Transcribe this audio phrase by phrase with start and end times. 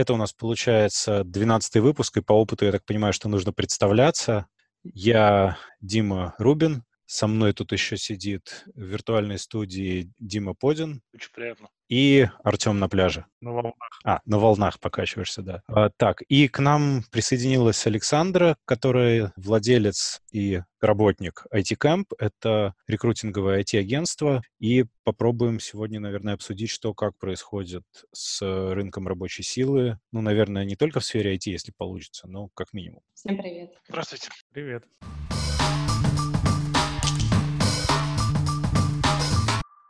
[0.00, 4.46] Это у нас получается 12 выпуск, и по опыту я так понимаю, что нужно представляться.
[4.82, 11.02] Я Дима Рубин, со мной тут еще сидит в виртуальной студии Дима Подин.
[11.12, 11.68] Очень приятно.
[11.88, 13.26] И Артем на пляже.
[13.40, 14.00] На волнах.
[14.04, 15.62] А, на волнах покачиваешься, да.
[15.66, 22.04] А, так, и к нам присоединилась Александра, которая владелец и работник IT Camp.
[22.16, 24.42] Это рекрутинговое IT-агентство.
[24.60, 27.82] И попробуем сегодня, наверное, обсудить, что как происходит
[28.12, 29.98] с рынком рабочей силы.
[30.12, 33.02] Ну, наверное, не только в сфере IT, если получится, но как минимум.
[33.14, 33.72] Всем привет.
[33.88, 34.28] Здравствуйте.
[34.52, 34.84] Привет.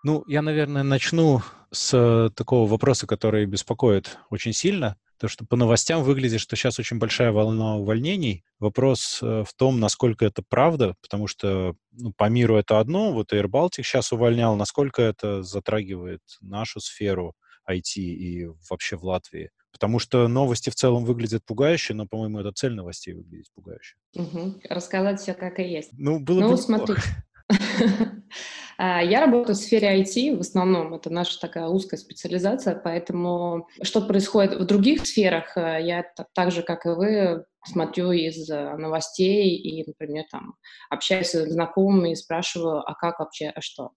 [0.03, 4.97] Ну, я, наверное, начну с такого вопроса, который беспокоит очень сильно.
[5.19, 8.43] То, что по новостям выглядит, что сейчас очень большая волна увольнений.
[8.59, 13.35] Вопрос э, в том, насколько это правда, потому что ну, по миру это одно, вот
[13.35, 17.35] Air Baltic сейчас увольнял, насколько это затрагивает нашу сферу
[17.71, 19.51] IT и вообще в Латвии.
[19.73, 23.96] Потому что новости в целом выглядят пугающе, но, по-моему, это цель новостей выглядит пугающе.
[24.15, 24.63] Угу.
[24.69, 25.91] Рассказать все как и есть.
[25.93, 27.02] Ну, было ну, бы смотрите.
[27.02, 27.30] А,
[28.79, 34.54] я работаю в сфере IT, в основном это наша такая узкая специализация, поэтому что происходит
[34.59, 39.84] в других сферах, э, я так же, как и вы, смотрю из э, новостей и,
[39.87, 40.54] например, там
[40.88, 43.90] общаюсь с знакомыми и спрашиваю, а как вообще, а что.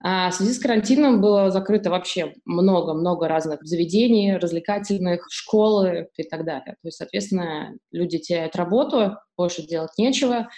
[0.00, 6.44] А в связи с карантином было закрыто вообще много-много разных заведений, развлекательных, школы и так
[6.44, 6.76] далее.
[6.80, 10.48] То есть, соответственно, люди теряют работу, больше делать нечего, а,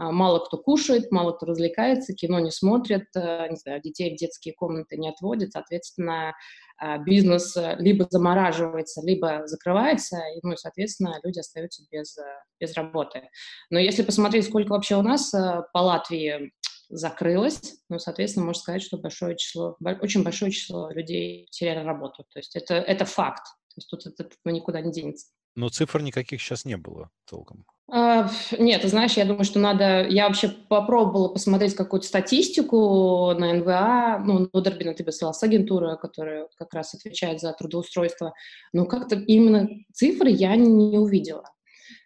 [0.00, 4.54] мало кто кушает, мало кто развлекается, кино не смотрит, э, не знаю, детей в детские
[4.54, 6.34] комнаты не отводят, соответственно,
[6.78, 12.22] а, бизнес э, либо замораживается, либо закрывается, и, ну, соответственно, люди остаются без, э,
[12.58, 13.28] без работы.
[13.68, 16.52] Но если посмотреть, сколько вообще у нас по Латвии
[16.88, 22.24] закрылось, ну, соответственно, можно сказать, что большое число, очень большое число людей теряли работу.
[22.32, 23.44] То есть это, это факт.
[23.44, 25.26] То есть тут это, это никуда не денется.
[25.56, 27.66] Но цифр никаких сейчас не было толком.
[27.92, 30.06] А, нет, знаешь, я думаю, что надо...
[30.06, 34.22] Я вообще попробовала посмотреть какую-то статистику на НВА.
[34.24, 38.32] Ну, Нудербин, это БСЛС агентура, которая как раз отвечает за трудоустройство.
[38.72, 41.44] Но как-то именно цифры я не увидела.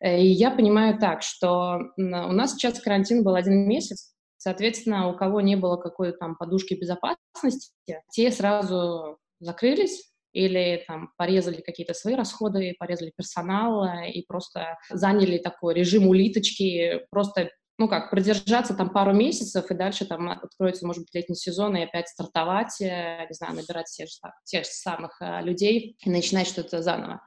[0.01, 5.17] Э, и я понимаю так, что у нас сейчас карантин был один месяц, соответственно, у
[5.17, 12.15] кого не было какой-то там подушки безопасности, те сразу закрылись, или там порезали какие-то свои
[12.15, 19.13] расходы, порезали персонал и просто заняли такой режим улиточки, просто ну как, продержаться там пару
[19.13, 23.55] месяцев, и дальше там откроется, может быть, летний сезон, и опять стартовать, э, не знаю,
[23.57, 24.15] набирать тех же,
[24.45, 27.21] тех же самых э, людей и начинать что-то заново.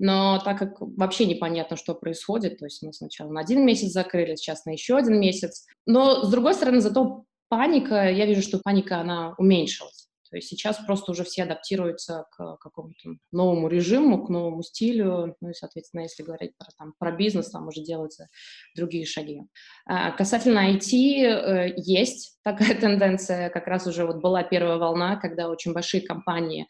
[0.00, 4.34] Но так как вообще непонятно, что происходит, то есть мы сначала на один месяц закрыли,
[4.34, 8.98] сейчас на еще один месяц, но, с другой стороны, зато паника, я вижу, что паника,
[8.98, 10.08] она уменьшилась.
[10.34, 15.50] То есть сейчас просто уже все адаптируются к какому-то новому режиму, к новому стилю, ну
[15.50, 18.26] и, соответственно, если говорить про, там, про бизнес, там уже делаются
[18.74, 19.42] другие шаги.
[19.86, 25.48] А, касательно IT, э, есть такая тенденция, как раз уже вот была первая волна, когда
[25.48, 26.66] очень большие компании,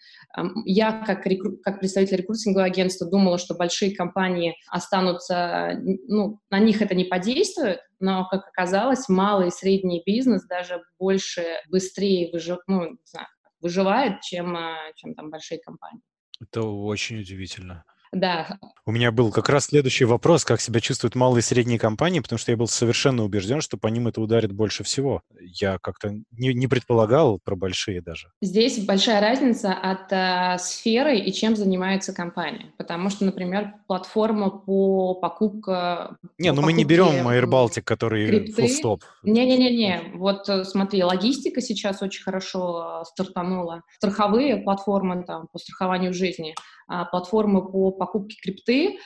[0.66, 6.82] я как, рекру, как представитель рекрутингового агентства думала, что большие компании останутся, ну, на них
[6.82, 12.90] это не подействует, но, как оказалось, малый и средний бизнес даже больше, быстрее выжив, ну,
[12.90, 13.26] не знаю,
[13.64, 16.02] выживает, чем, а, чем там большие компании.
[16.40, 17.84] Это очень удивительно.
[18.14, 18.58] Да.
[18.86, 22.38] У меня был как раз следующий вопрос, как себя чувствуют малые и средние компании, потому
[22.38, 25.22] что я был совершенно убежден, что по ним это ударит больше всего.
[25.40, 28.28] Я как-то не, не предполагал про большие даже.
[28.40, 32.72] Здесь большая разница от э, сферы и чем занимается компания.
[32.76, 36.16] Потому что, например, платформа по покупке...
[36.38, 38.62] Не, ну мы не берем Air Baltic, который крипты.
[38.62, 39.00] full stop.
[39.22, 43.82] Не-не-не, вот э, смотри, логистика сейчас очень хорошо э, стартанула.
[43.96, 46.54] Страховые платформы там, по страхованию жизни,
[46.86, 48.98] платформы по покупке крипты,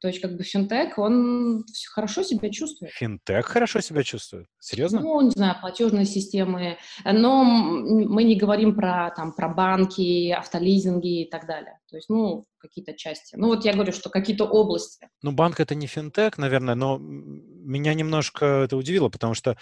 [0.00, 2.92] то есть как бы финтех, он хорошо себя чувствует.
[2.92, 4.46] Финтех хорошо себя чувствует?
[4.58, 5.00] Серьезно?
[5.00, 11.30] Ну, не знаю, платежные системы, но мы не говорим про, там, про банки, автолизинги и
[11.30, 11.78] так далее.
[11.90, 13.36] То есть, ну, какие-то части.
[13.36, 15.08] Ну, вот я говорю, что какие-то области.
[15.22, 19.56] Ну, банк это не финтех, наверное, но меня немножко это удивило, потому что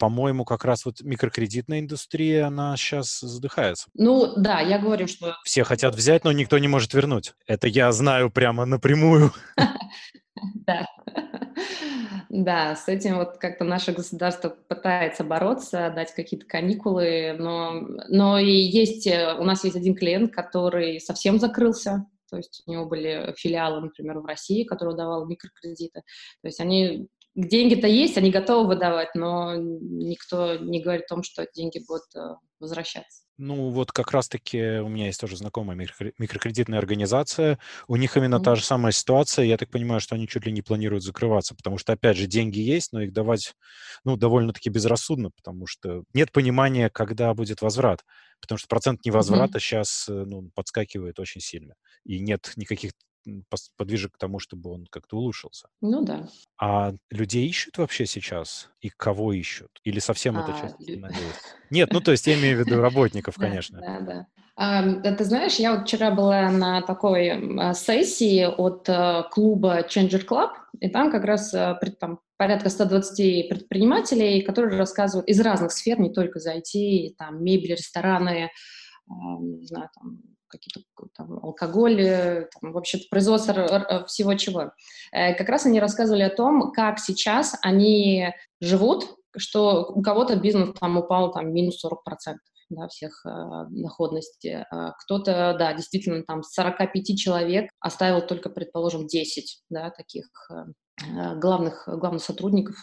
[0.00, 3.88] по-моему, как раз вот микрокредитная индустрия, она сейчас задыхается.
[3.92, 5.36] Ну, да, я говорю, что...
[5.44, 7.34] Все хотят взять, но никто не может вернуть.
[7.46, 9.32] Это я знаю прямо напрямую.
[10.66, 10.86] Да.
[12.30, 17.72] Да, с этим вот как-то наше государство пытается бороться, дать какие-то каникулы, но,
[18.08, 22.70] но и есть, э, у нас есть один клиент, который совсем закрылся, то есть у
[22.70, 26.02] него были филиалы, например, в России, которые давал микрокредиты.
[26.40, 31.46] То есть они деньги-то есть, они готовы выдавать, но никто не говорит о том, что
[31.54, 33.22] деньги будут э, возвращаться.
[33.38, 37.58] Ну, вот как раз-таки у меня есть тоже знакомая микрокредитная организация.
[37.88, 38.42] У них именно mm-hmm.
[38.42, 39.46] та же самая ситуация.
[39.46, 42.58] Я так понимаю, что они чуть ли не планируют закрываться, потому что, опять же, деньги
[42.58, 43.54] есть, но их давать,
[44.04, 48.04] ну, довольно-таки безрассудно, потому что нет понимания, когда будет возврат.
[48.42, 49.62] Потому что процент невозврата mm-hmm.
[49.62, 51.74] сейчас э, ну, подскакивает очень сильно.
[52.04, 52.92] И нет никаких
[53.76, 55.68] подвижек к тому, чтобы он как-то улучшился.
[55.80, 56.28] Ну да.
[56.58, 58.70] А людей ищут вообще сейчас?
[58.80, 59.70] И кого ищут?
[59.84, 61.06] Или совсем а, это часть лю...
[61.70, 63.80] Нет, ну то есть я имею в виду работников, конечно.
[63.80, 64.26] Да, да.
[64.56, 70.26] А, ты знаешь, я вот вчера была на такой а, сессии от а, клуба Changer
[70.26, 70.50] Club,
[70.80, 71.50] и там как раз
[71.98, 77.72] там, порядка 120 предпринимателей, которые рассказывают из разных сфер, не только за IT, там, мебель,
[77.72, 78.50] рестораны,
[79.08, 80.20] не знаю, там,
[80.50, 80.80] какие-то
[81.42, 84.72] алкоголь, э, там, вообще производство э, всего чего.
[85.12, 90.74] Э, как раз они рассказывали о том, как сейчас они живут, что у кого-то бизнес
[90.78, 92.36] там упал там минус 40%
[92.70, 94.66] да, всех э, доходности.
[95.04, 102.22] Кто-то, да, действительно, там 45 человек оставил только, предположим, 10, да, таких э, главных, главных
[102.22, 102.76] сотрудников,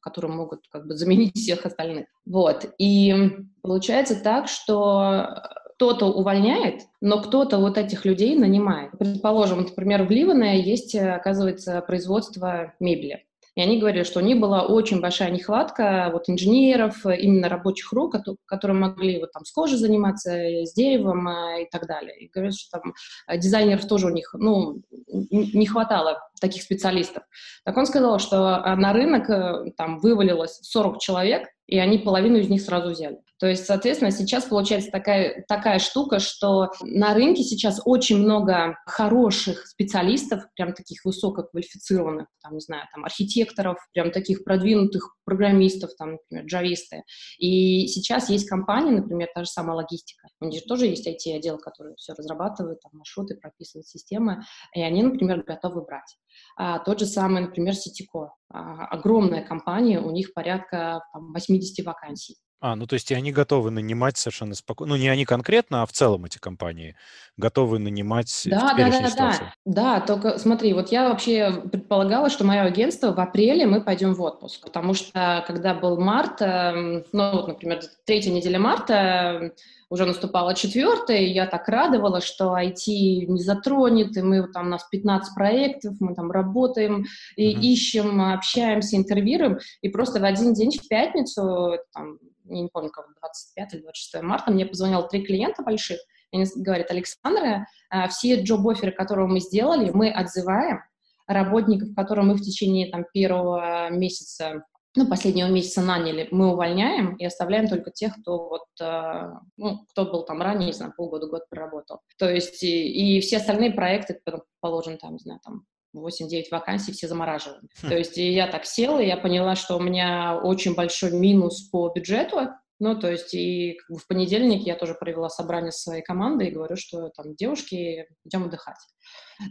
[0.00, 2.06] которые могут как бы заменить всех остальных.
[2.26, 2.66] Вот.
[2.78, 3.14] И
[3.62, 5.40] получается так, что
[5.80, 8.90] кто-то увольняет, но кто-то вот этих людей нанимает.
[8.98, 13.24] Предположим, например, в Ливане есть, э, оказывается, производство мебели.
[13.54, 18.14] И они говорили, что у них была очень большая нехватка вот инженеров, именно рабочих рук,
[18.44, 22.14] которые могли вот там с кожей заниматься, с деревом э, и так далее.
[22.20, 22.92] И говорят, что там
[23.26, 27.22] э, дизайнеров тоже у них, ну, не хватало таких специалистов.
[27.64, 32.62] Так он сказал, что на рынок там вывалилось 40 человек, и они половину из них
[32.62, 33.18] сразу взяли.
[33.38, 39.66] То есть, соответственно, сейчас получается такая, такая штука, что на рынке сейчас очень много хороших
[39.66, 46.44] специалистов, прям таких высококвалифицированных, там, не знаю, там, архитекторов, прям таких продвинутых программистов, там, например,
[46.44, 47.02] джависты.
[47.38, 50.28] И сейчас есть компании, например, та же самая логистика.
[50.40, 54.42] У них же тоже есть IT-отдел, который все разрабатывает, там, маршруты, прописывает системы,
[54.74, 56.18] и они, например, готовы брать.
[56.56, 58.34] А, тот же самый, например, Ситико.
[58.48, 62.36] А, огромная компания, у них порядка там, 80 вакансий.
[62.60, 64.94] А, ну то есть и они готовы нанимать совершенно спокойно.
[64.94, 66.94] Ну не они конкретно, а в целом эти компании
[67.38, 69.52] готовы нанимать да, в да, да, ситуации.
[69.64, 74.14] Да, да, только смотри, вот я вообще предполагала, что мое агентство в апреле мы пойдем
[74.14, 79.52] в отпуск, потому что когда был март, эм, ну вот, например, третья неделя марта,
[79.88, 84.70] уже наступала четвертая, и я так радовала, что IT не затронет, и мы там, у
[84.70, 87.60] нас 15 проектов, мы там работаем и mm-hmm.
[87.60, 92.18] ищем, общаемся, интервьюируем, и просто в один день в пятницу, там,
[92.50, 95.98] я не помню, как 25 или 26 марта, мне позвонил три клиента больших,
[96.32, 100.80] и они говорят, Александра, а, все джоб-оферы, которые мы сделали, мы отзываем,
[101.26, 104.64] работников, которые мы в течение там, первого месяца
[104.96, 110.04] ну, последнего месяца наняли, мы увольняем и оставляем только тех, кто вот, э, ну, кто
[110.04, 112.00] был там ранее, не знаю, полгода, год проработал.
[112.18, 114.20] То есть и, и все остальные проекты,
[114.60, 115.64] положим, там, не знаю, там
[115.96, 117.62] 8-9 вакансий все замораживаем.
[117.82, 117.88] Хм.
[117.88, 121.68] То есть и я так села, и я поняла, что у меня очень большой минус
[121.70, 122.48] по бюджету,
[122.80, 126.48] ну, то есть и как бы, в понедельник я тоже провела собрание со своей командой
[126.48, 128.78] и говорю, что там, девушки, идем отдыхать.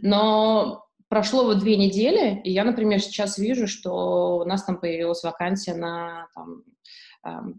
[0.01, 5.23] Но прошло вот две недели, и я, например, сейчас вижу, что у нас там появилась
[5.23, 6.63] вакансия на там,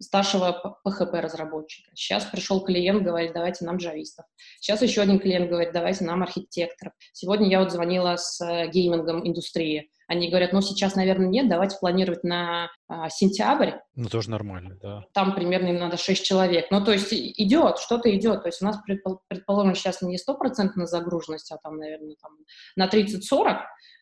[0.00, 1.90] старшего PHP-разработчика.
[1.94, 4.24] Сейчас пришел клиент, говорит, давайте нам джавистов.
[4.58, 6.94] Сейчас еще один клиент говорит, давайте нам архитекторов.
[7.12, 9.90] Сегодня я вот звонила с э, геймингом индустрии.
[10.10, 13.74] Они говорят, ну, сейчас, наверное, нет, давайте планировать на а, сентябрь.
[13.94, 15.04] Ну, тоже нормально, да.
[15.14, 16.66] Там примерно им надо 6 человек.
[16.72, 18.42] Ну, то есть идет, что-то идет.
[18.42, 18.76] То есть у нас,
[19.28, 22.32] предположим, сейчас не стопроцентная загруженность, а там, наверное, там,
[22.74, 23.60] на 30-40,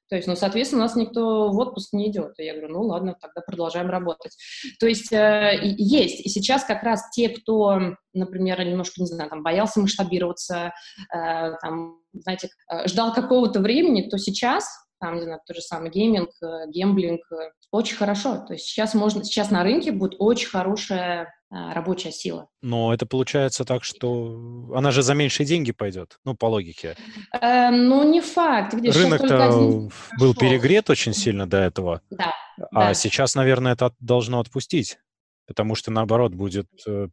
[0.08, 2.32] то есть, ну, соответственно, у нас никто в отпуск не идет.
[2.38, 4.34] И я говорю, ну, ладно, тогда продолжаем работать.
[4.80, 6.24] То есть э, есть.
[6.24, 7.78] И сейчас как раз те, кто,
[8.14, 10.72] например, немножко, не знаю, там, боялся масштабироваться,
[11.14, 15.90] э, там, знаете, э, ждал какого-то времени, то сейчас там, не знаю, тот же самый
[15.90, 18.38] гейминг, э, гемблинг, э, очень хорошо.
[18.38, 22.48] То есть сейчас можно, сейчас на рынке будет очень хорошая а, рабочая сила.
[22.60, 26.96] Но это получается так, что она же за меньшие деньги пойдет, ну, по логике.
[27.40, 28.74] Э, ну, не факт.
[28.74, 29.88] Рынок-то
[30.18, 32.02] был перегрет очень сильно до этого.
[32.10, 32.34] Да.
[32.72, 32.94] А да.
[32.94, 34.98] сейчас, наверное, это должно отпустить,
[35.46, 36.68] потому что, наоборот, будет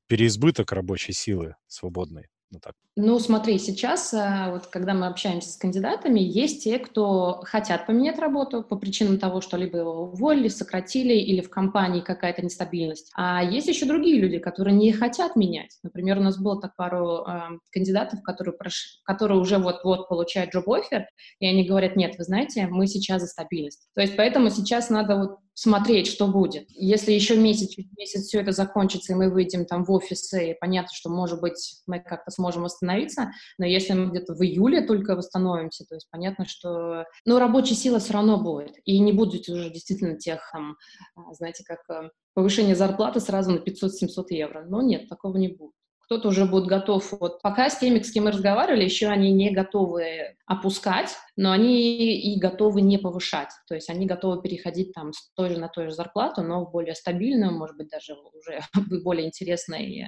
[0.07, 2.27] переизбыток рабочей силы свободной.
[2.51, 2.73] Ну, так.
[2.95, 8.19] ну, смотри, сейчас, э, вот когда мы общаемся с кандидатами, есть те, кто хотят поменять
[8.19, 13.11] работу по причинам того, что либо его уволили, сократили, или в компании какая-то нестабильность.
[13.15, 15.77] А есть еще другие люди, которые не хотят менять.
[15.83, 19.01] Например, у нас было так пару э, кандидатов, которые, прош...
[19.03, 21.05] которые уже вот-вот получают offer,
[21.39, 23.89] и они говорят, нет, вы знаете, мы сейчас за стабильность.
[23.95, 26.67] То есть поэтому сейчас надо вот смотреть, что будет.
[26.69, 30.93] Если еще месяц, месяц все это закончится, и мы выйдем там в офисы, и понятно,
[30.93, 35.85] что, может быть, мы как-то сможем восстановиться, но если мы где-то в июле только восстановимся,
[35.85, 40.17] то есть понятно, что, ну, рабочая сила все равно будет, и не будет уже действительно
[40.17, 40.75] тех, там,
[41.15, 44.65] а, знаете, как э, повышение зарплаты сразу на 500-700 евро.
[44.67, 45.73] Но нет, такого не будет
[46.05, 47.11] кто-то уже будет готов.
[47.19, 52.17] Вот пока с теми, с кем мы разговаривали, еще они не готовы опускать, но они
[52.17, 53.49] и готовы не повышать.
[53.67, 56.71] То есть они готовы переходить там с той же на той же зарплату, но в
[56.71, 58.61] более стабильную, может быть, даже уже
[59.03, 60.07] более интересной, э,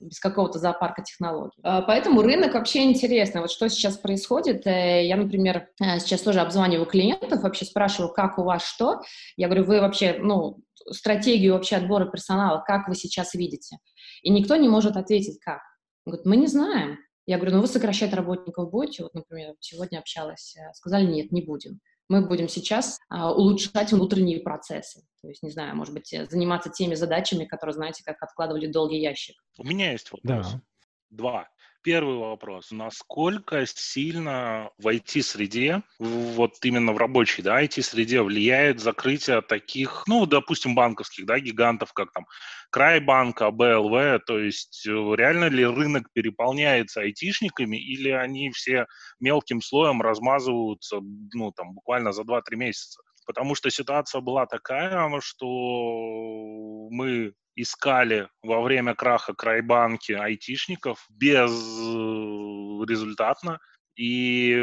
[0.00, 1.60] без какого-то зоопарка технологий.
[1.62, 3.40] А, поэтому рынок вообще интересный.
[3.40, 8.38] Вот что сейчас происходит, э, я, например, э, сейчас тоже обзваниваю клиентов, вообще спрашиваю, как
[8.38, 9.00] у вас что.
[9.36, 10.58] Я говорю, вы вообще, ну,
[10.90, 13.78] стратегию вообще отбора персонала, как вы сейчас видите?
[14.22, 15.60] И никто не может ответить, как.
[16.06, 16.98] Говорит, мы не знаем.
[17.28, 19.02] Я говорю, ну вы сокращать работников будете?
[19.02, 21.78] Вот, например, сегодня общалась, э, сказали, нет, не будем.
[22.08, 25.02] Мы будем сейчас а, улучшать внутренние процессы.
[25.20, 28.98] То есть, не знаю, может быть, э, заниматься теми задачами, которые, знаете, как откладывали долгий
[28.98, 29.36] ящик.
[29.58, 30.52] У меня есть вопрос.
[30.52, 30.60] Да.
[31.10, 31.48] Два.
[31.88, 32.70] Первый вопрос.
[32.70, 40.74] Насколько сильно в IT-среде, вот именно в рабочей да, IT-среде влияет закрытие таких, ну, допустим,
[40.74, 42.26] банковских да, гигантов, как там
[42.68, 48.84] Крайбанк, БЛВ, то есть э, реально ли рынок переполняется айтишниками или они все
[49.18, 50.98] мелким слоем размазываются,
[51.32, 53.00] ну, там, буквально за 2-3 месяца?
[53.28, 63.58] Потому что ситуация была такая, что мы искали во время краха Крайбанки айтишников безрезультатно.
[63.96, 64.56] И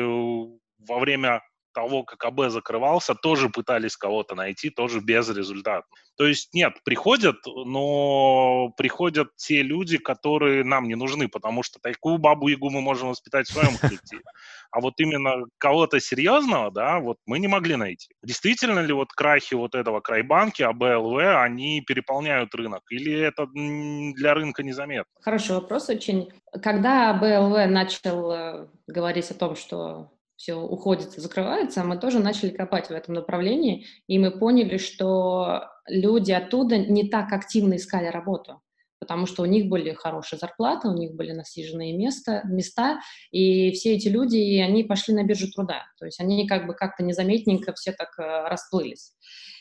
[0.79, 1.43] во время
[1.75, 5.85] того, как АБ закрывался, тоже пытались кого-то найти, тоже без результата.
[6.17, 12.17] То есть нет, приходят, но приходят те люди, которые нам не нужны, потому что такую
[12.17, 14.23] бабу-ягу мы можем воспитать в своем коллективе.
[14.71, 18.07] А вот именно кого-то серьезного, да, вот мы не могли найти.
[18.23, 22.83] Действительно ли вот крахи вот этого Крайбанки, АБЛВ, они переполняют рынок?
[22.89, 25.11] Или это для рынка незаметно?
[25.21, 26.29] Хороший вопрос очень.
[26.63, 32.49] Когда АБЛВ начал э, говорить о том, что все уходит и закрывается, мы тоже начали
[32.49, 38.61] копать в этом направлении, и мы поняли, что люди оттуда не так активно искали работу,
[38.99, 42.99] потому что у них были хорошие зарплаты, у них были насиженные места, места,
[43.31, 47.03] и все эти люди, они пошли на биржу труда, то есть они как бы как-то
[47.03, 49.13] незаметненько все так э, расплылись.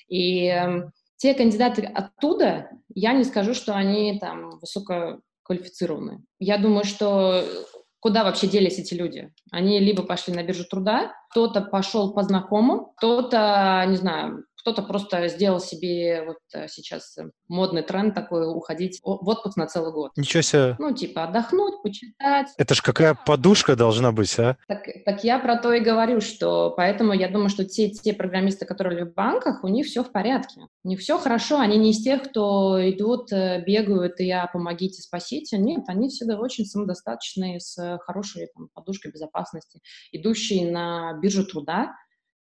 [0.09, 6.21] И э, те кандидаты оттуда, я не скажу, что они там высококвалифицированные.
[6.39, 7.45] Я думаю, что
[8.05, 9.33] Куда вообще делись эти люди?
[9.51, 15.29] Они либо пошли на биржу труда, кто-то пошел по знакомым, кто-то, не знаю, кто-то просто
[15.29, 20.13] сделал себе вот э, сейчас э, модный тренд такой уходить в отпуск на целый год.
[20.17, 20.77] Ничего себе.
[20.79, 22.49] Ну, типа отдохнуть, почитать.
[22.57, 24.57] Это ж какая подушка должна быть, а?
[24.67, 28.65] Так, так я про то и говорю, что поэтому я думаю, что те, те программисты,
[28.65, 30.63] которые в банках, у них все в порядке.
[30.83, 35.03] У них все хорошо, они не из тех, кто идут, э, бегают, и я помогите,
[35.03, 35.59] спасите.
[35.59, 39.81] Нет, они всегда очень самодостаточные, с хорошей там, подушкой безопасности,
[40.11, 41.93] идущие на биржу труда,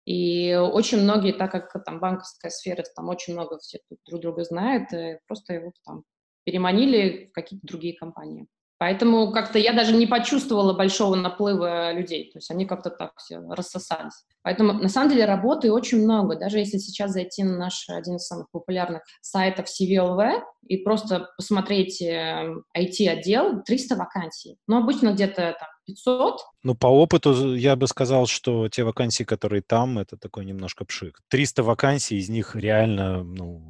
[0.05, 4.91] и очень многие, так как там банковская сфера, там очень много все друг друга знают,
[4.93, 6.03] э, просто его там
[6.43, 8.47] переманили в какие-то другие компании.
[8.83, 12.29] Поэтому как-то я даже не почувствовала большого наплыва людей.
[12.33, 14.25] То есть они как-то так все рассосались.
[14.41, 16.35] Поэтому на самом деле работы очень много.
[16.35, 22.01] Даже если сейчас зайти на наш один из самых популярных сайтов CVLV и просто посмотреть
[22.01, 24.57] IT-отдел, э, 300 вакансий.
[24.67, 26.41] Но обычно где-то там 500.
[26.63, 31.21] Ну, по опыту я бы сказал, что те вакансии, которые там, это такой немножко пшик.
[31.29, 33.61] 300 вакансий, из них реально ну,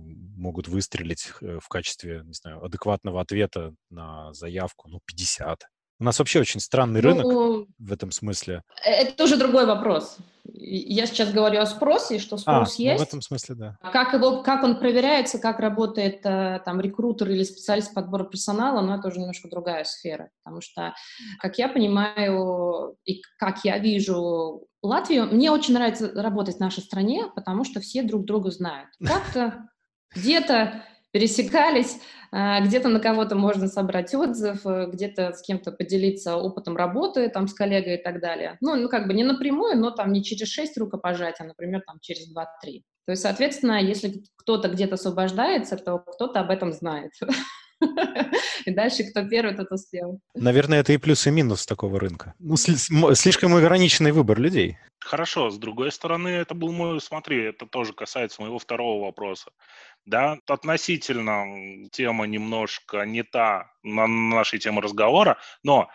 [0.44, 5.64] могут выстрелить э, в качестве, не знаю, адекватного ответа на заявку, ну, 50.
[6.00, 8.62] У нас вообще очень странный ну, рынок в этом смысле.
[8.86, 10.18] Э, это тоже другой вопрос.
[10.44, 13.00] Я сейчас говорю о спросе, что а, спрос а, есть.
[13.00, 13.78] Ну в этом смысле, да.
[13.94, 18.96] Как, его, как он проверяется, как работает э, там рекрутер или специалист подбора персонала, но
[18.96, 20.30] это уже немножко другая сфера.
[20.44, 20.94] Потому что,
[21.40, 27.32] как я понимаю и как я вижу Латвию, мне очень нравится работать в нашей стране,
[27.34, 28.90] потому что все друг друга знают.
[29.00, 29.70] Как-то
[30.16, 31.98] где-то пересекались,
[32.32, 37.48] а, где-то на кого-то можно собрать отзыв, э, где-то с кем-то поделиться опытом работы, там,
[37.48, 38.58] с коллегой и так далее.
[38.60, 42.00] Ну, ну, как бы не напрямую, но там не через шесть рукопожатий, а, например, там
[42.02, 42.84] через два-три.
[43.06, 47.12] То есть, соответственно, если кто-то где-то освобождается, то кто-то об этом знает.
[48.66, 50.20] И дальше кто первый, тот успел.
[50.36, 52.34] Наверное, это и плюс, и минус такого рынка.
[52.40, 54.78] Ну, слишком ограниченный выбор людей.
[55.00, 59.52] Хорошо, с другой стороны, это был мой, смотри, это тоже касается моего второго вопроса.
[60.06, 65.90] Да, относительно тема немножко не та на нашей теме разговора, но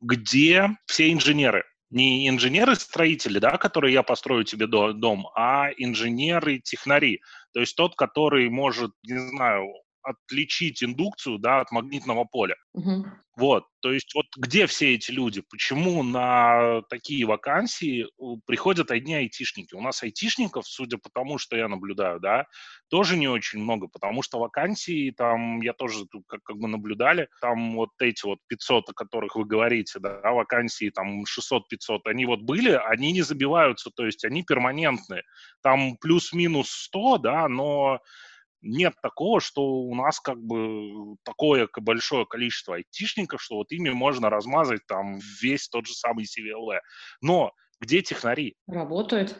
[0.00, 1.64] где все инженеры?
[1.90, 7.20] Не инженеры-строители, да, которые я построю тебе дом, а инженеры-технари.
[7.52, 9.68] То есть тот, который может, не знаю,
[10.02, 12.56] отличить индукцию да, от магнитного поля.
[12.74, 13.06] Угу.
[13.36, 15.42] Вот, то есть вот где все эти люди?
[15.48, 18.06] Почему на такие вакансии
[18.44, 19.74] приходят одни айтишники?
[19.74, 22.44] У нас айтишников, судя по тому, что я наблюдаю, да,
[22.90, 27.76] тоже не очень много, потому что вакансии там, я тоже как, как бы наблюдали, там
[27.76, 32.72] вот эти вот 500, о которых вы говорите, да, вакансии там 600-500, они вот были,
[32.72, 35.22] они не забиваются, то есть они перманентные.
[35.62, 37.98] Там плюс-минус 100, да, но
[38.62, 44.30] нет такого, что у нас как бы такое большое количество айтишников, что вот ими можно
[44.30, 46.80] размазать там весь тот же самый CVLV.
[47.20, 47.52] Но
[47.82, 48.54] где технари?
[48.68, 49.36] Работают.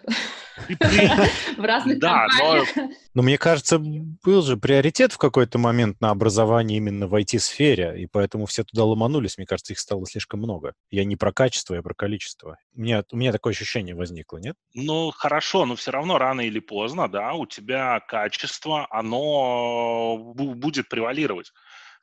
[1.56, 2.68] В разных да, компаниях.
[3.14, 8.06] Но мне кажется, был же приоритет в какой-то момент на образование именно в IT-сфере, и
[8.06, 9.38] поэтому все туда ломанулись.
[9.38, 10.74] Мне кажется, их стало слишком много.
[10.90, 12.58] Я не про качество, я про количество.
[12.74, 14.56] У меня, у меня такое ощущение возникло, нет?
[14.74, 21.52] Ну, хорошо, но все равно рано или поздно, да, у тебя качество, оно будет превалировать.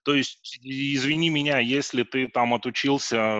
[0.05, 3.39] То есть, извини меня, если ты там отучился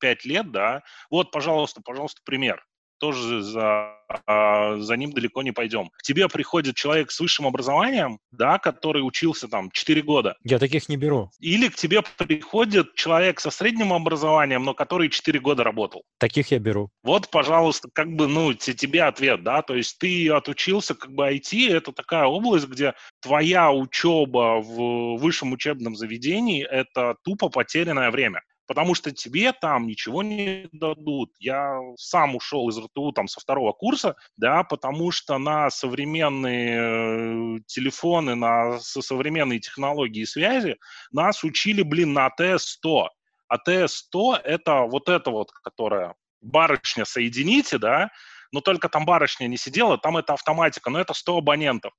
[0.00, 2.64] 5 лет, да, вот, пожалуйста, пожалуйста, пример
[2.98, 3.92] тоже за,
[4.26, 5.90] а, за ним далеко не пойдем.
[5.90, 10.36] К тебе приходит человек с высшим образованием, да, который учился там 4 года.
[10.44, 11.30] Я таких не беру.
[11.40, 16.02] Или к тебе приходит человек со средним образованием, но который 4 года работал.
[16.18, 16.90] Таких я беру.
[17.02, 21.70] Вот, пожалуйста, как бы, ну, тебе ответ, да, то есть ты отучился, как бы IT,
[21.70, 28.94] это такая область, где твоя учеба в высшем учебном заведении– это тупо потерянное время потому
[28.94, 31.32] что тебе там ничего не дадут.
[31.38, 37.60] Я сам ушел из РТУ там со второго курса, да, потому что на современные э,
[37.66, 40.76] телефоны, на современные технологии связи
[41.12, 43.08] нас учили, блин, на АТС-100.
[43.52, 48.10] АТС-100— это вот это вот, которая барышня соедините, да,
[48.52, 51.92] но только там барышня не сидела, там это автоматика, но это 100 абонентов.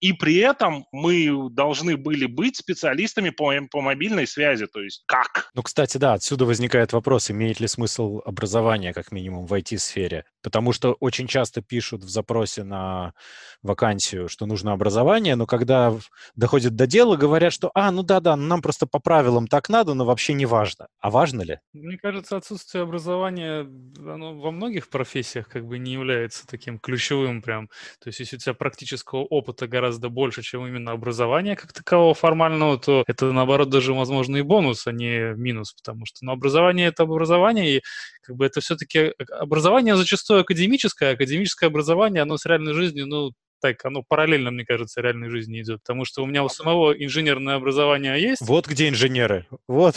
[0.00, 4.66] И при этом мы должны были быть специалистами по, по мобильной связи.
[4.66, 5.50] То есть как?
[5.54, 10.24] Ну, кстати, да, отсюда возникает вопрос, имеет ли смысл образование, как минимум, в IT-сфере.
[10.42, 13.14] Потому что очень часто пишут в запросе на
[13.62, 15.96] вакансию, что нужно образование, но когда
[16.34, 20.04] доходит до дела, говорят, что, а, ну да-да, нам просто по правилам так надо, но
[20.04, 20.88] вообще не важно.
[21.00, 21.58] А важно ли?
[21.72, 23.60] Мне кажется, отсутствие образования,
[23.98, 27.68] оно во многих профессиях как бы не является таким ключевым прям.
[28.00, 32.14] То есть если у тебя практического опыта гораздо гораздо больше, чем именно образование как такового
[32.14, 36.88] формального, то это, наоборот, даже, возможно, и бонус, а не минус, потому что ну, образование—
[36.88, 37.82] это образование, и
[38.22, 43.84] как бы это все-таки образование зачастую академическое, академическое образование, оно с реальной жизнью, ну, так,
[43.84, 48.20] оно параллельно, мне кажется, реальной жизни идет, потому что у меня у самого инженерное образование
[48.20, 48.42] есть.
[48.42, 49.94] Вот где инженеры, вот.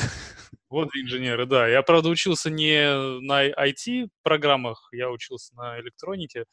[0.69, 1.67] Вот инженеры, да.
[1.67, 6.45] Я, правда, учился не на IT-программах, я учился на электронике,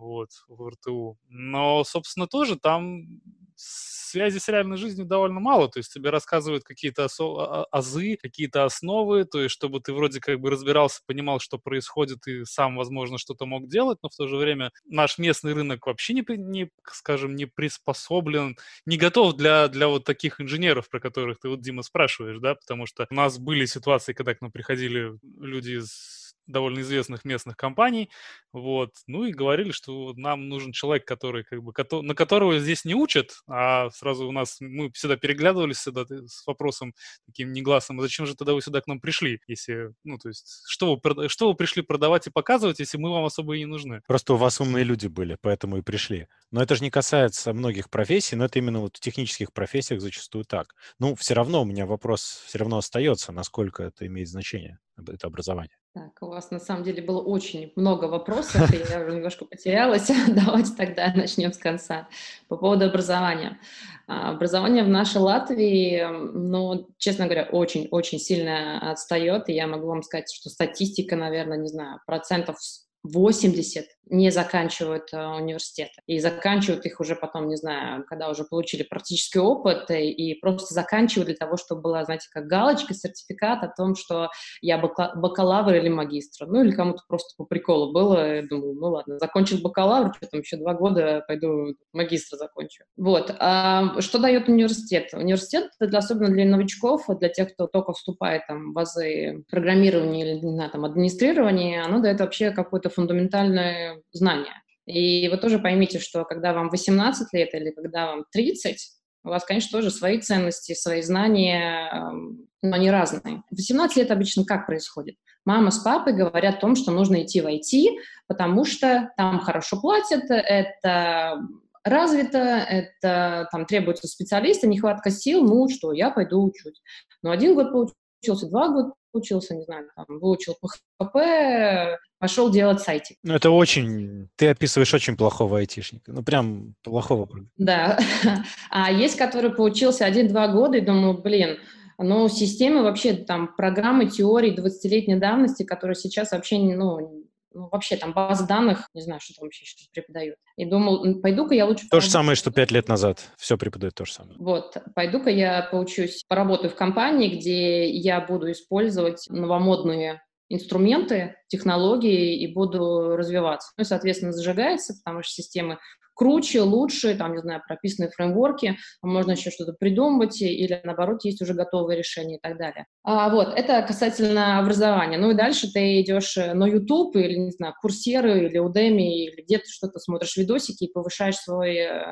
[0.00, 1.18] вот, в РТУ.
[1.28, 3.20] Но, собственно, тоже там
[3.54, 8.64] связи с реальной жизнью довольно мало, то есть тебе рассказывают какие-то а, а, азы, какие-то
[8.64, 13.18] основы, то есть чтобы ты вроде как бы разбирался, понимал, что происходит, и сам, возможно,
[13.18, 17.36] что-то мог делать, но в то же время наш местный рынок вообще не, не скажем,
[17.36, 22.38] не приспособлен, не готов для, для вот таких инженеров, про которых ты вот, Дима, спрашиваешь,
[22.40, 26.19] да, потому что у нас были ситуации, когда к нам приходили люди из
[26.50, 28.10] довольно известных местных компаний,
[28.52, 32.94] вот, ну и говорили, что нам нужен человек, который, как бы, на которого здесь не
[32.94, 36.94] учат, а сразу у нас, мы всегда переглядывались сюда с вопросом
[37.26, 40.62] таким негласным, а зачем же тогда вы сюда к нам пришли, если, ну, то есть,
[40.66, 44.02] что вы, что вы пришли продавать и показывать, если мы вам особо и не нужны?
[44.06, 46.26] Просто у вас умные люди были, поэтому и пришли.
[46.50, 50.44] Но это же не касается многих профессий, но это именно вот в технических профессиях зачастую
[50.44, 50.74] так.
[50.98, 55.76] Ну, все равно у меня вопрос все равно остается, насколько это имеет значение, это образование.
[55.92, 60.08] Так, у вас на самом деле было очень много вопросов, и я уже немножко потерялась.
[60.28, 62.08] Давайте тогда начнем с конца.
[62.46, 63.58] По поводу образования.
[64.06, 70.04] А, образование в нашей Латвии, ну, честно говоря, очень-очень сильно отстает, и я могу вам
[70.04, 72.58] сказать, что статистика, наверное, не знаю, процентов
[73.02, 76.02] 80 не заканчивают э, университеты.
[76.06, 80.74] И заканчивают их уже потом, не знаю, когда уже получили практический опыт, и, и просто
[80.74, 85.88] заканчивают для того, чтобы была, знаете, как галочка, сертификат о том, что я бакалавр или
[85.88, 86.46] магистр.
[86.46, 90.40] Ну, или кому-то просто по приколу было, я думаю, ну ладно, закончил бакалавр, что там
[90.40, 92.84] еще два года пойду магистра закончу.
[92.96, 93.34] Вот.
[93.38, 95.10] А что дает университет?
[95.12, 100.40] Университет, для, особенно для новичков, для тех, кто только вступает там, в базы программирования или,
[100.40, 102.50] знаю, там, администрирования, оно дает вообще
[102.90, 104.62] какое-то фундаментальное знания.
[104.86, 108.76] И вы тоже поймите, что когда вам 18 лет или когда вам 30,
[109.24, 113.42] у вас, конечно, тоже свои ценности, свои знания, эм, но они разные.
[113.50, 115.16] В 18 лет обычно как происходит?
[115.44, 119.80] Мама с папой говорят о том, что нужно идти в IT, потому что там хорошо
[119.80, 121.40] платят, это
[121.84, 126.82] развито, это там требуются специалисты, нехватка сил, ну что, я пойду учусь.
[127.22, 127.72] Ну, один год
[128.20, 130.56] поучился, два года учился, не знаю, там, выучил
[131.02, 133.16] PHP, пошел делать сайтик.
[133.22, 134.28] Ну, это очень...
[134.36, 136.12] Ты описываешь очень плохого айтишника.
[136.12, 137.28] Ну, прям плохого.
[137.56, 137.98] Да.
[138.70, 141.58] А есть, который поучился один-два года и думал, блин,
[141.98, 148.12] ну, системы вообще, там, программы, теории 20-летней давности, которые сейчас вообще, ну, ну, вообще там
[148.12, 150.36] баз данных, не знаю, что там вообще сейчас преподают.
[150.56, 151.88] И думал, пойду-ка я лучше...
[151.90, 153.20] То же самое, что пять лет назад.
[153.38, 154.36] Все преподают то же самое.
[154.38, 162.52] Вот, пойду-ка я поучусь, поработаю в компании, где я буду использовать новомодные инструменты, технологии и
[162.52, 163.72] буду развиваться.
[163.78, 165.78] Ну и, соответственно, зажигается, потому что системы
[166.20, 171.54] круче, лучше, там, не знаю, прописанные фреймворки, можно еще что-то придумывать, или, наоборот, есть уже
[171.54, 172.84] готовые решения и так далее.
[173.04, 175.16] А, вот, это касательно образования.
[175.16, 179.64] Ну и дальше ты идешь на YouTube или, не знаю, курсеры или Udemy, или где-то
[179.66, 182.04] что-то смотришь видосики и повышаешь свой, э,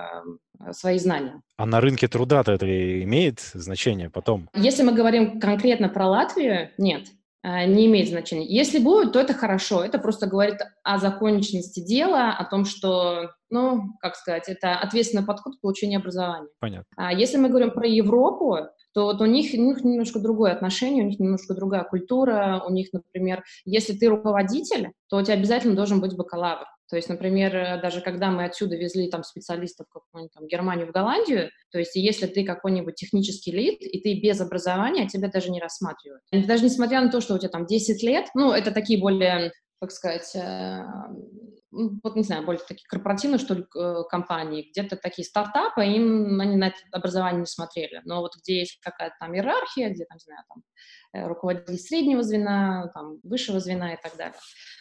[0.73, 1.43] свои знания.
[1.59, 2.67] А на рынке труда-то это
[3.03, 4.49] имеет значение потом?
[4.55, 7.09] Если мы говорим конкретно про Латвию, нет.
[7.49, 8.47] Э, не имеет значения.
[8.47, 9.83] Если будет, то это хорошо.
[9.83, 15.57] Это просто говорит о законченности дела, о том, что, ну, как сказать, это ответственный подход
[15.57, 16.49] к получению образования.
[16.61, 16.87] Понятно.
[16.97, 18.59] А если мы говорим про Европу,
[18.93, 22.73] то вот у них, у них немножко другое отношение, у них немножко другая культура, у
[22.73, 26.67] них, например, если ты руководитель, то у тебя обязательно должен быть бакалавр.
[26.89, 30.87] То есть, например, э, даже когда мы отсюда везли там специалистов в какую-нибудь там Германию,
[30.87, 35.51] в Голландию, то есть если ты какой-нибудь технический лид, и ты без образования, тебя даже
[35.51, 36.23] не рассматривают.
[36.33, 39.93] Даже несмотря на то, что у тебя там 10 лет, ну, это такие более как
[39.93, 40.85] сказать, э,
[41.71, 46.57] вот не знаю, более такие корпоративные, что ли, э, компании, где-то такие стартапы, им они
[46.57, 48.01] на это образование не смотрели.
[48.05, 50.63] Но вот где есть какая-то там иерархия, где там, не знаю, там
[51.15, 54.35] Э, руководитель среднего звена, там, высшего звена и так далее.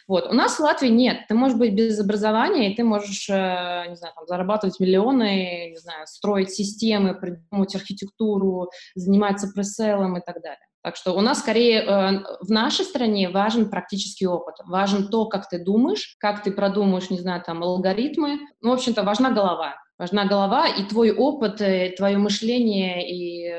[0.06, 0.26] Вот.
[0.26, 1.26] У нас в Латвии нет.
[1.26, 5.78] Ты можешь быть без образования, и ты можешь, э, не знаю, там, зарабатывать миллионы, не
[5.78, 10.67] знаю, строить системы, придумывать архитектуру, заниматься преселом и так далее.
[10.88, 15.46] Так что у нас скорее э, в нашей стране важен практический опыт, важен то, как
[15.46, 18.38] ты думаешь, как ты продумаешь, не знаю, там, алгоритмы.
[18.62, 19.74] Ну, в общем-то, важна голова.
[19.98, 23.52] Важна голова и твой опыт, и твое мышление, и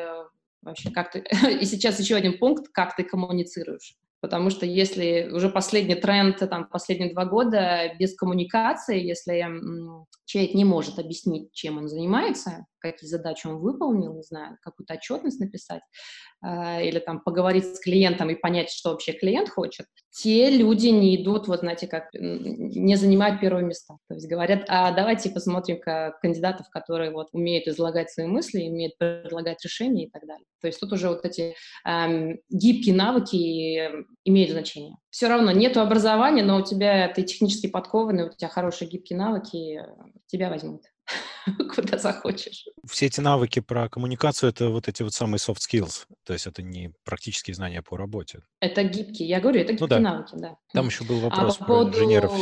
[0.64, 1.24] вообще как ты...
[1.62, 3.94] И сейчас еще один пункт, как ты коммуницируешь.
[4.22, 9.46] Потому что если уже последний тренд, там, последние два года без коммуникации, если
[10.26, 15.40] человек не может объяснить, чем он занимается, какие задачи он выполнил, не знаю, какую-то отчетность
[15.40, 15.82] написать,
[16.44, 21.22] э, или там поговорить с клиентом и понять, что вообще клиент хочет, те люди не
[21.22, 23.98] идут, вот знаете, как не занимают первые места.
[24.08, 28.98] То есть говорят, а давайте посмотрим как кандидатов, которые вот умеют излагать свои мысли, умеют
[28.98, 30.46] предлагать решения и так далее.
[30.62, 33.90] То есть тут уже вот эти эм, гибкие навыки
[34.26, 34.96] имеют значение.
[35.10, 39.82] Все равно нету образования, но у тебя ты технически подкованный, у тебя хорошие гибкие навыки,
[40.28, 40.82] тебя возьмут.
[41.76, 42.66] куда захочешь.
[42.88, 46.62] Все эти навыки про коммуникацию— это вот эти вот самые soft skills, то есть это
[46.62, 48.42] не практические знания по работе.
[48.60, 50.12] Это гибкие, я говорю, это ну гибкие ну, да.
[50.12, 50.56] навыки, да.
[50.74, 51.98] Там еще был а вопрос а по про поводу...
[51.98, 52.34] инженеров.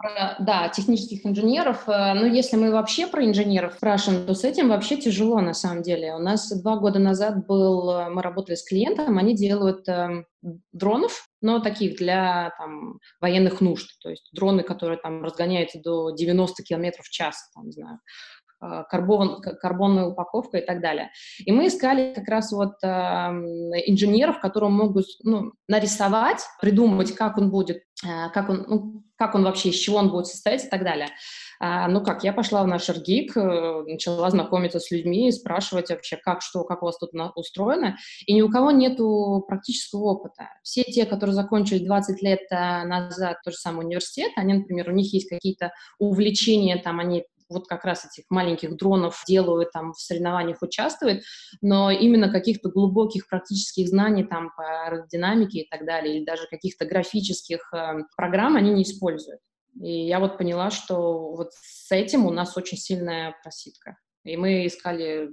[0.00, 1.86] Про, да, технических инженеров.
[1.86, 5.82] Э, ну, если мы вообще про инженеров спрашиваем, то с этим вообще тяжело на самом
[5.82, 6.14] деле.
[6.14, 10.24] У нас два года назад был, э, мы работали с клиентом, они делают э,
[10.72, 14.00] дронов, но таких для там, военных нужд.
[14.00, 17.98] То есть дроны, которые там разгоняются до 90 км в час, там, не знаю,
[18.60, 21.10] карбон, карбонная упаковка и так далее.
[21.44, 22.88] И мы искали как раз вот э,
[23.86, 29.44] инженеров, которые могут ну, нарисовать, придумать, как он будет, э, как, он, ну, как он
[29.44, 31.08] вообще, из чего он будет состоять и так далее.
[31.62, 36.16] А, ну как, я пошла в наш РГИК, э, начала знакомиться с людьми, спрашивать вообще,
[36.16, 40.48] как, что, как у вас тут устроено, и ни у кого нету практического опыта.
[40.62, 44.94] Все те, которые закончили 20 лет э, назад тот же самый университет, они, например, у
[44.94, 50.00] них есть какие-то увлечения, там они вот как раз этих маленьких дронов делают, там в
[50.00, 51.22] соревнованиях участвуют,
[51.60, 56.86] но именно каких-то глубоких практических знаний там по аэродинамике и так далее, или даже каких-то
[56.86, 59.40] графических э, программ они не используют.
[59.80, 63.96] И я вот поняла, что вот с этим у нас очень сильная проситка.
[64.24, 65.30] И мы искали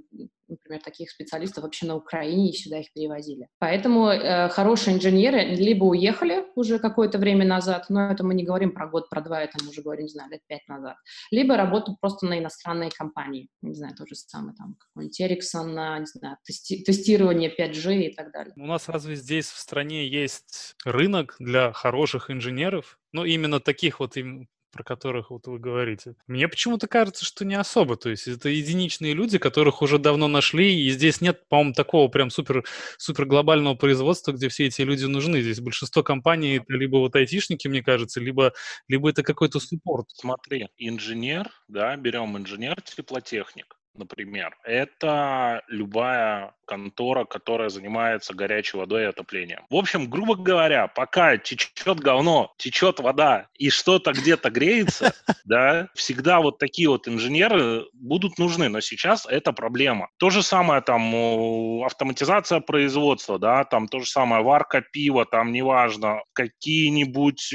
[0.48, 3.48] например, таких специалистов вообще на Украине и сюда их перевозили.
[3.58, 8.72] Поэтому э, хорошие инженеры либо уехали уже какое-то время назад, но это мы не говорим
[8.72, 10.96] про год, про два, это мы уже говорим, не знаю, лет пять назад,
[11.30, 15.98] либо работают просто на иностранные компании, не знаю, то же самое, там, какой-нибудь Ericsson на,
[15.98, 18.52] не знаю, тести- тестирование 5G и так далее.
[18.56, 22.98] У нас разве здесь в стране есть рынок для хороших инженеров?
[23.12, 26.14] Ну, именно таких вот им про которых вот вы говорите.
[26.26, 27.96] Мне почему-то кажется, что не особо.
[27.96, 32.30] То есть это единичные люди, которых уже давно нашли, и здесь нет, по-моему, такого прям
[32.30, 32.64] супер,
[32.98, 35.40] супер глобального производства, где все эти люди нужны.
[35.40, 38.52] Здесь большинство компаний это либо вот айтишники, мне кажется, либо,
[38.88, 40.06] либо это какой-то суппорт.
[40.14, 49.64] Смотри, инженер, да, берем инженер-теплотехник например, это любая контора, которая занимается горячей водой и отоплением.
[49.70, 56.40] В общем, грубо говоря, пока течет говно, течет вода и что-то где-то греется, да, всегда
[56.40, 60.08] вот такие вот инженеры будут нужны, но сейчас это проблема.
[60.18, 66.22] То же самое там автоматизация производства, да, там то же самое варка пива, там неважно,
[66.34, 67.52] какие-нибудь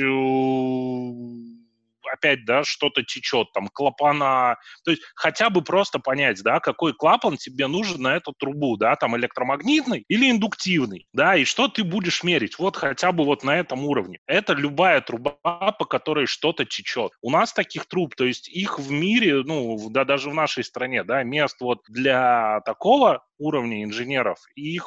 [2.13, 7.37] опять, да, что-то течет, там, клапана, то есть хотя бы просто понять, да, какой клапан
[7.37, 12.23] тебе нужен на эту трубу, да, там, электромагнитный или индуктивный, да, и что ты будешь
[12.23, 14.19] мерить, вот хотя бы вот на этом уровне.
[14.27, 17.11] Это любая труба, по которой что-то течет.
[17.21, 21.03] У нас таких труб, то есть их в мире, ну, да, даже в нашей стране,
[21.03, 24.85] да, мест вот для такого уровня инженеров, их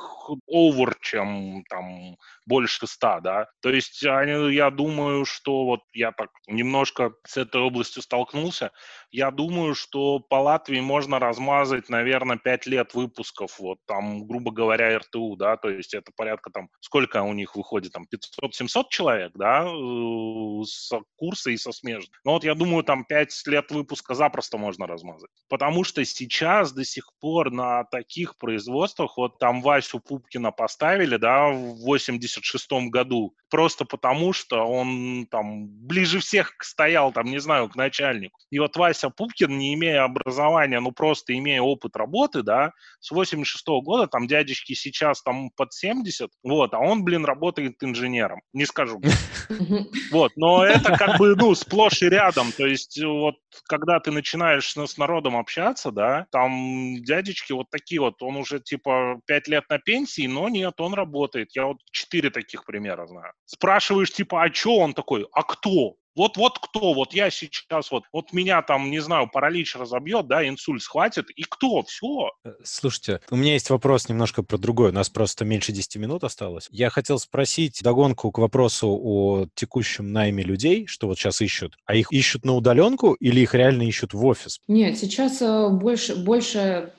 [0.50, 3.46] over, чем там больше ста, да.
[3.60, 8.70] То есть я думаю, что вот я так немножко с этой областью столкнулся,
[9.10, 14.98] я думаю, что по Латвии можно размазать, наверное, 5 лет выпусков, вот там, грубо говоря,
[14.98, 19.64] РТУ, да, то есть это порядка там, сколько у них выходит, там 500-700 человек, да,
[19.66, 22.20] э, с курса и со смежных.
[22.24, 25.30] Но вот я думаю, там 5 лет выпуска запросто можно размазать.
[25.48, 31.48] Потому что сейчас до сих пор на таких производствах, вот там Васю Пупкина поставили, да,
[31.48, 37.76] в 86 году, просто потому что он там ближе всех стоял, там, не знаю, к
[37.76, 38.38] начальнику.
[38.50, 43.68] И вот Вася Пупкин, не имея образования, ну просто имея опыт работы, да, с 86
[43.68, 48.40] -го года, там дядечки сейчас там под 70, вот, а он, блин, работает инженером.
[48.52, 49.00] Не скажу.
[50.10, 52.52] Вот, но это как бы, ну, сплошь и рядом.
[52.52, 58.20] То есть вот когда ты начинаешь с народом общаться, да, там дядечки вот такие вот,
[58.26, 61.54] он уже типа 5 лет на пенсии, но нет, он работает.
[61.54, 63.32] Я вот 4 таких примера знаю.
[63.44, 65.26] Спрашиваешь типа, а что он такой?
[65.32, 65.96] А кто?
[66.16, 70.48] Вот, вот кто, вот я сейчас, вот, вот меня там, не знаю, паралич разобьет, да,
[70.48, 72.30] инсульт схватит, и кто, все.
[72.42, 76.24] Э, слушайте, у меня есть вопрос немножко про другое, у нас просто меньше 10 минут
[76.24, 76.68] осталось.
[76.70, 81.76] Я хотел спросить догонку к вопросу о текущем найме людей, что вот сейчас ищут.
[81.84, 84.58] А их ищут на удаленку или их реально ищут в офис?
[84.68, 86.94] Нет, сейчас э, больше, больше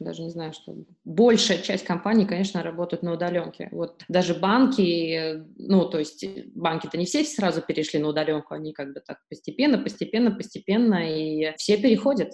[0.00, 3.68] даже не знаю, что большая часть компаний, конечно, работают на удаленке.
[3.72, 8.92] Вот даже банки, ну, то есть банки-то не все сразу перешли на удаленку, они как
[8.92, 12.32] бы так постепенно, постепенно, постепенно, и все переходят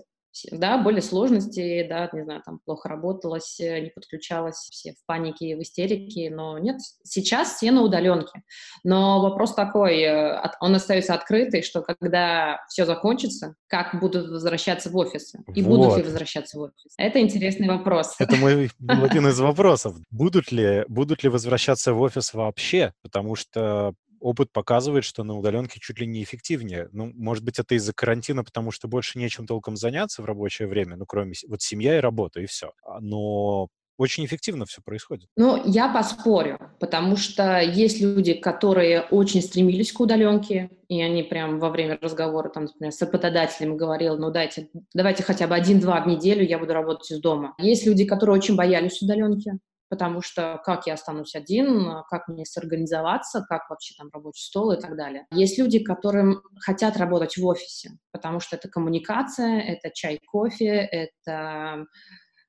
[0.52, 5.56] да, были сложности, да, не знаю, там плохо работалось, э, не подключалось, все в панике,
[5.56, 8.42] в истерике, но нет, сейчас все на удаленке.
[8.84, 14.96] Но вопрос такой, э, он остается открытый, что когда все закончится, как будут возвращаться в
[14.96, 15.42] офисы?
[15.54, 15.76] И вот.
[15.76, 16.94] будут ли возвращаться в офис?
[16.96, 18.14] Это интересный вопрос.
[18.18, 19.96] Это мой один из вопросов.
[20.10, 22.92] Будут ли, будут ли возвращаться в офис вообще?
[23.02, 26.88] Потому что опыт показывает, что на удаленке чуть ли не эффективнее.
[26.92, 30.96] Ну, может быть, это из-за карантина, потому что больше нечем толком заняться в рабочее время,
[30.96, 32.72] ну, кроме вот семья и работа, и все.
[32.84, 33.68] А, но
[34.00, 35.28] очень эффективно все происходит.
[35.36, 41.60] Ну, я поспорю, потому что есть люди, которые очень стремились к удаленке, и они прям
[41.60, 46.06] во время разговора, там, например, с работодателем говорили, ну, дайте, давайте хотя бы один-два в
[46.06, 47.54] неделю я буду работать из дома.
[47.58, 49.58] Есть люди, которые очень боялись удаленки,
[49.90, 54.80] потому что как я останусь один, как мне сорганизоваться, как вообще там рабочий стол и
[54.80, 55.26] так далее.
[55.32, 61.86] Есть люди, которым хотят работать в офисе, потому что это коммуникация, это чай, кофе, это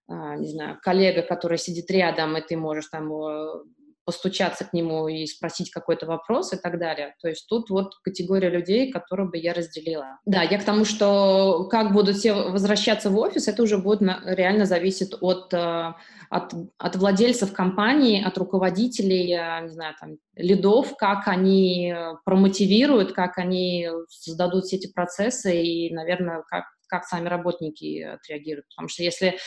[0.07, 3.09] а, не знаю, коллега, который сидит рядом, и ты можешь там
[4.11, 7.15] постучаться к нему и спросить какой-то вопрос и так далее.
[7.21, 10.19] То есть тут вот категория людей, которую бы я разделила.
[10.25, 14.21] Да, я к тому, что как будут все возвращаться в офис, это уже будет на,
[14.25, 15.93] реально зависит от, э,
[16.29, 19.27] от, от владельцев компании, от руководителей,
[19.63, 21.95] не знаю, там, лидов, как они
[22.25, 28.67] промотивируют, как они создадут все эти процессы и, наверное, как, как сами работники отреагируют.
[28.75, 29.37] Потому что если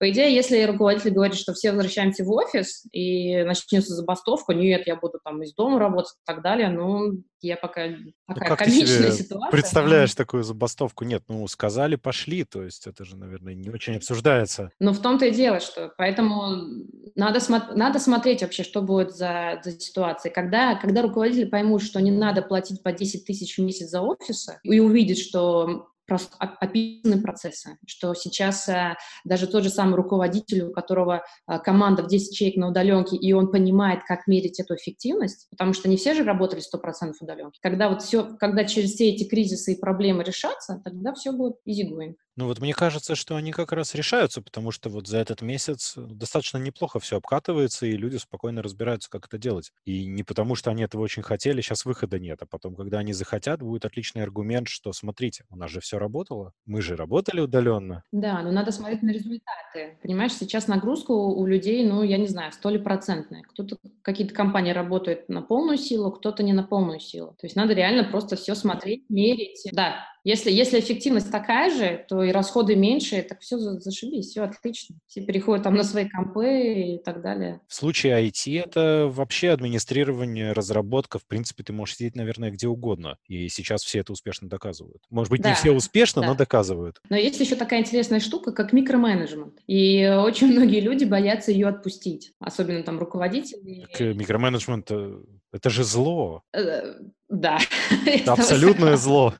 [0.00, 4.96] по идее, если руководитель говорит, что все возвращаемся в офис и начнется забастовка, нет, я
[4.96, 9.10] буду там из дома работать и так далее, ну, я пока такая ну, как комичная
[9.10, 9.50] ситуация.
[9.50, 11.04] представляешь такую забастовку?
[11.04, 14.70] Нет, ну, сказали, пошли, то есть это же, наверное, не очень обсуждается.
[14.80, 19.60] Ну, в том-то и дело, что поэтому надо, смо- надо смотреть вообще, что будет за,
[19.62, 20.32] за ситуация.
[20.32, 24.60] Когда, когда руководители поймут, что не надо платить по 10 тысяч в месяц за офисы
[24.62, 30.72] и увидят, что просто описаны процессы, что сейчас э, даже тот же самый руководитель, у
[30.72, 35.48] которого э, команда в 10 человек на удаленке, и он понимает, как мерить эту эффективность,
[35.50, 37.60] потому что не все же работали 100% удаленки.
[37.62, 41.88] Когда вот все, когда через все эти кризисы и проблемы решатся, тогда все будет easy
[41.88, 42.16] going.
[42.40, 45.92] Ну вот мне кажется, что они как раз решаются, потому что вот за этот месяц
[45.96, 49.72] достаточно неплохо все обкатывается, и люди спокойно разбираются, как это делать.
[49.84, 53.12] И не потому, что они этого очень хотели, сейчас выхода нет, а потом, когда они
[53.12, 58.02] захотят, будет отличный аргумент, что смотрите, у нас же все работало, мы же работали удаленно.
[58.10, 59.98] Да, но надо смотреть на результаты.
[60.02, 63.42] Понимаешь, сейчас нагрузка у людей, ну, я не знаю, сто ли процентная.
[63.42, 67.36] Кто-то, какие-то компании работают на полную силу, кто-то не на полную силу.
[67.38, 69.68] То есть надо реально просто все смотреть, мерить.
[69.72, 74.96] Да, если, если эффективность такая же, то и расходы меньше, так все зашибись, все отлично.
[75.06, 77.60] Все переходят там на свои компы и так далее.
[77.68, 81.18] В случае IT это вообще администрирование, разработка.
[81.18, 83.16] В принципе, ты можешь сидеть, наверное, где угодно.
[83.26, 85.02] И сейчас все это успешно доказывают.
[85.10, 86.28] Может быть, да, не все успешно, да.
[86.28, 87.00] но доказывают.
[87.08, 89.60] Но есть еще такая интересная штука, как микроменеджмент.
[89.66, 92.32] И очень многие люди боятся ее отпустить.
[92.40, 93.86] Особенно там руководители.
[93.90, 95.20] Так, э, микроменеджмент э,—
[95.52, 96.42] это же зло.
[96.52, 96.94] Э,
[97.28, 97.58] да.
[98.06, 99.34] Это абсолютное зло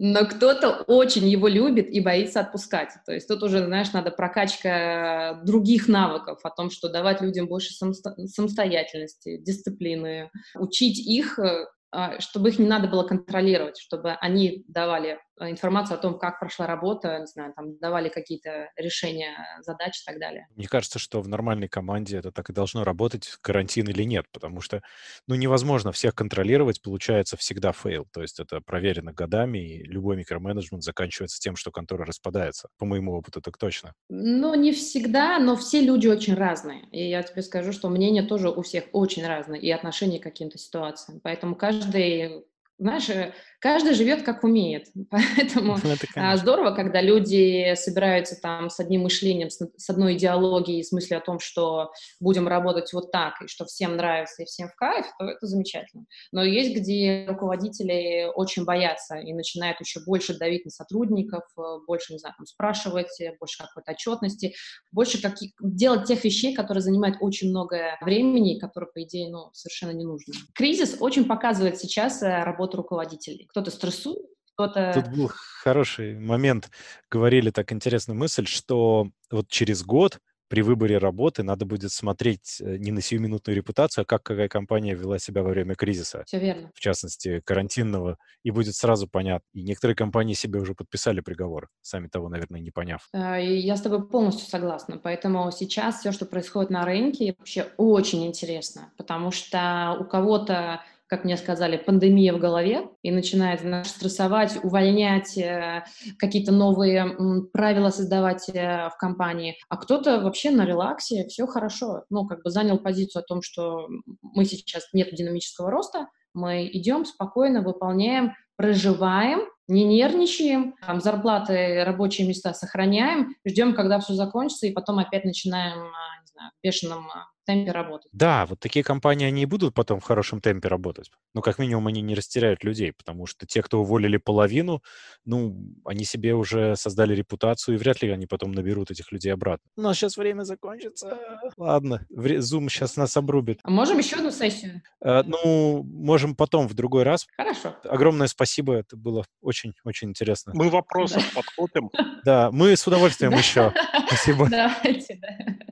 [0.00, 2.90] но кто-то очень его любит и боится отпускать.
[3.04, 7.74] То есть тут уже, знаешь, надо прокачка других навыков о том, что давать людям больше
[7.74, 15.18] самостоятельности, дисциплины, учить их э, а, чтобы их не надо было контролировать, чтобы они давали
[15.40, 20.18] информацию о том, как прошла работа, не знаю, там давали какие-то решения задач и так
[20.18, 20.46] далее.
[20.56, 24.60] Мне кажется, что в нормальной команде это так и должно работать, карантин или нет, потому
[24.60, 24.82] что,
[25.26, 30.82] ну, невозможно всех контролировать, получается всегда fail, то есть это проверено годами, и любой микроменеджмент
[30.82, 32.68] заканчивается тем, что контора распадается.
[32.78, 33.94] По моему опыту так точно.
[34.08, 38.50] Ну, не всегда, но все люди очень разные, и я тебе скажу, что мнения тоже
[38.50, 42.44] у всех очень разные, и отношения к каким-то ситуациям, поэтому каждый
[42.78, 44.86] знаешь, э, каждый живет как умеет.
[45.10, 50.86] Поэтому ну, а, здорово, когда люди собираются там с одним мышлением, с одной идеологией, в
[50.86, 54.76] смысле о том, что будем работать вот так, и что всем нравится и всем в
[54.76, 56.04] кайф, то это замечательно.
[56.32, 62.12] Но есть, где руководители очень боятся и начинают еще больше давить на сотрудников, э, больше,
[62.12, 64.54] не знаю, там, спрашивать, э, больше какой-то отчетности,
[64.92, 69.90] больше каких, делать тех вещей, которые занимают очень много времени, которые, по идее, ну, совершенно
[69.90, 70.34] не нужны.
[70.54, 73.46] Кризис очень показывает сейчас работу работу руководителей.
[73.50, 74.92] Кто-то стрессует, кто-то...
[74.94, 75.30] Тут был
[75.62, 76.70] хороший момент.
[77.10, 82.78] Говорили так интересную мысль, что вот через год при выборе работы надо будет смотреть э,
[82.78, 86.22] не на сиюминутную репутацию, а как какая компания вела себя во время кризиса.
[86.26, 86.70] Все верно.
[86.74, 88.16] В частности, карантинного.
[88.44, 89.46] И будет сразу понятно.
[89.52, 93.06] И некоторые компании себе уже подписали приговор, сами того, наверное, не поняв.
[93.12, 94.96] И я с тобой полностью согласна.
[94.96, 98.90] Поэтому сейчас все, что происходит на рынке, вообще очень интересно.
[98.96, 105.36] Потому что у кого-то как мне сказали, пандемия в голове и начинает знаешь, стрессовать, увольнять,
[105.38, 105.84] э,
[106.18, 107.16] какие-то новые
[107.52, 109.56] правила создавать э, в компании.
[109.68, 112.04] А кто-то вообще на релаксе, все хорошо.
[112.10, 113.88] Ну, как бы занял позицию о том, что
[114.22, 122.28] мы сейчас нет динамического роста, мы идем спокойно, выполняем, проживаем, не нервничаем, там, зарплаты, рабочие
[122.28, 127.08] места сохраняем, ждем, когда все закончится, и потом опять начинаем, а, не знаю, в бешеном
[127.48, 128.10] темпе работать.
[128.12, 131.10] Да, вот такие компании, они и будут потом в хорошем темпе работать.
[131.34, 134.82] Но как минимум они не растеряют людей, потому что те, кто уволили половину,
[135.24, 139.64] ну, они себе уже создали репутацию, и вряд ли они потом наберут этих людей обратно.
[139.76, 141.18] У нас сейчас время закончится.
[141.56, 143.60] Ладно, Zoom сейчас нас обрубит.
[143.62, 144.82] А можем еще одну сессию?
[145.02, 147.26] А, ну, можем потом, в другой раз.
[147.36, 147.76] Хорошо.
[147.84, 150.52] Огромное спасибо, это было очень-очень интересно.
[150.54, 151.24] Мы вопросы да.
[151.34, 151.90] подхватим.
[152.24, 153.72] Да, мы с удовольствием еще.
[154.06, 154.48] Спасибо.
[154.50, 155.28] Давайте, да.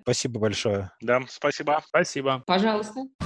[0.06, 0.90] Спасибо большое.
[1.00, 1.20] Да,
[1.66, 1.82] спасибо.
[1.88, 2.42] Спасибо.
[2.46, 3.25] Пожалуйста.